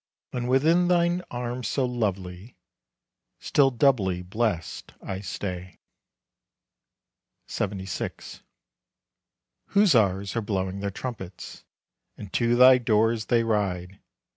And 0.33 0.49
within 0.49 0.87
thine 0.87 1.21
arms 1.29 1.67
so 1.67 1.85
lovely, 1.85 2.57
Still 3.37 3.69
doubly 3.69 4.23
blest 4.23 4.93
I 4.99 5.19
stay. 5.19 5.77
LXXVI. 7.47 8.41
Hussars 9.67 10.35
are 10.35 10.41
blowing 10.41 10.79
their 10.79 10.89
trumpets, 10.89 11.65
And 12.17 12.33
to 12.33 12.55
thy 12.55 12.79
doors 12.79 13.25
they 13.27 13.43
ride. 13.43 13.99